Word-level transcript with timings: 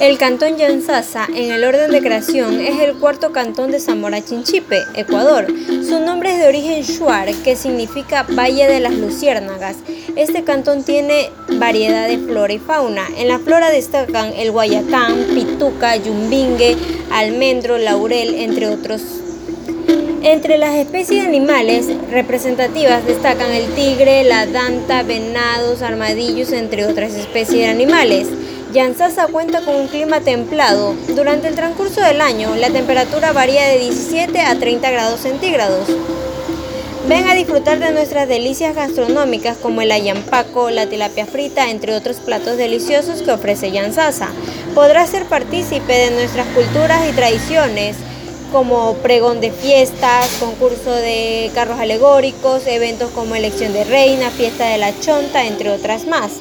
El 0.00 0.16
cantón 0.16 0.56
Yansasa, 0.56 1.26
en 1.34 1.50
el 1.50 1.64
orden 1.64 1.90
de 1.90 2.00
creación, 2.00 2.60
es 2.60 2.78
el 2.78 2.94
cuarto 2.98 3.32
cantón 3.32 3.72
de 3.72 3.80
Zamora 3.80 4.24
Chinchipe, 4.24 4.78
Ecuador. 4.94 5.46
Su 5.68 5.98
nombre 5.98 6.30
es 6.30 6.38
de 6.38 6.46
origen 6.46 6.82
shuar, 6.82 7.34
que 7.42 7.56
significa 7.56 8.22
Valle 8.22 8.68
de 8.68 8.78
las 8.78 8.94
Luciérnagas. 8.94 9.76
Este 10.14 10.44
cantón 10.44 10.84
tiene 10.84 11.30
variedad 11.58 12.06
de 12.06 12.18
flora 12.18 12.52
y 12.52 12.60
fauna. 12.60 13.08
En 13.16 13.26
la 13.26 13.40
flora 13.40 13.70
destacan 13.70 14.32
el 14.36 14.52
guayacán, 14.52 15.16
pituca, 15.34 15.96
yumbingue, 15.96 16.76
almendro, 17.10 17.76
laurel, 17.76 18.36
entre 18.36 18.68
otros. 18.68 19.02
Entre 20.22 20.58
las 20.58 20.76
especies 20.76 21.22
de 21.22 21.28
animales 21.28 21.86
representativas 22.10 23.04
destacan 23.04 23.50
el 23.50 23.66
tigre, 23.74 24.22
la 24.22 24.46
danta, 24.46 25.02
venados, 25.02 25.82
armadillos, 25.82 26.52
entre 26.52 26.86
otras 26.86 27.14
especies 27.14 27.62
de 27.62 27.66
animales. 27.66 28.28
Yansasa 28.72 29.28
cuenta 29.28 29.62
con 29.62 29.74
un 29.74 29.88
clima 29.88 30.20
templado. 30.20 30.94
Durante 31.08 31.48
el 31.48 31.54
transcurso 31.54 32.02
del 32.02 32.20
año, 32.20 32.54
la 32.54 32.68
temperatura 32.68 33.32
varía 33.32 33.64
de 33.64 33.78
17 33.78 34.40
a 34.42 34.58
30 34.58 34.90
grados 34.90 35.20
centígrados. 35.20 35.88
Ven 37.08 37.26
a 37.26 37.34
disfrutar 37.34 37.78
de 37.78 37.92
nuestras 37.92 38.28
delicias 38.28 38.76
gastronómicas 38.76 39.56
como 39.56 39.80
el 39.80 39.90
ayampaco, 39.90 40.68
la 40.68 40.86
tilapia 40.86 41.24
frita, 41.24 41.70
entre 41.70 41.94
otros 41.94 42.16
platos 42.16 42.58
deliciosos 42.58 43.22
que 43.22 43.30
ofrece 43.30 43.70
Yansasa. 43.70 44.28
Podrás 44.74 45.08
ser 45.08 45.24
partícipe 45.24 45.92
de 45.94 46.10
nuestras 46.10 46.46
culturas 46.48 47.00
y 47.08 47.14
tradiciones 47.14 47.96
como 48.52 48.94
pregón 48.96 49.40
de 49.40 49.50
fiestas, 49.50 50.28
concurso 50.40 50.90
de 50.90 51.50
carros 51.54 51.80
alegóricos, 51.80 52.66
eventos 52.66 53.10
como 53.12 53.34
elección 53.34 53.72
de 53.72 53.84
reina, 53.84 54.28
fiesta 54.28 54.66
de 54.68 54.76
la 54.76 54.92
chonta, 55.00 55.46
entre 55.46 55.70
otras 55.70 56.06
más. 56.06 56.32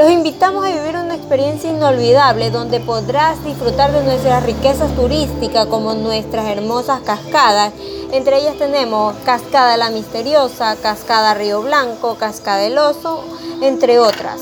Los 0.00 0.10
invitamos 0.10 0.64
a 0.64 0.70
vivir 0.70 0.96
una 0.96 1.14
experiencia 1.14 1.68
inolvidable 1.68 2.50
donde 2.50 2.80
podrás 2.80 3.44
disfrutar 3.44 3.92
de 3.92 4.02
nuestras 4.02 4.42
riquezas 4.44 4.96
turísticas 4.96 5.66
como 5.66 5.92
nuestras 5.92 6.46
hermosas 6.46 7.00
cascadas. 7.00 7.74
Entre 8.10 8.38
ellas 8.38 8.56
tenemos 8.56 9.14
Cascada 9.26 9.76
La 9.76 9.90
Misteriosa, 9.90 10.74
Cascada 10.76 11.34
Río 11.34 11.60
Blanco, 11.60 12.14
Cascada 12.14 12.62
del 12.62 12.78
Oso, 12.78 13.22
entre 13.60 13.98
otras. 13.98 14.40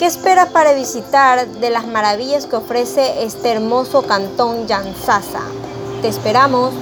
¿Qué 0.00 0.06
esperas 0.06 0.48
para 0.48 0.72
visitar 0.72 1.46
de 1.46 1.70
las 1.70 1.86
maravillas 1.86 2.46
que 2.46 2.56
ofrece 2.56 3.22
este 3.22 3.52
hermoso 3.52 4.02
cantón 4.02 4.66
Yansasa? 4.66 5.42
Te 6.02 6.08
esperamos. 6.08 6.74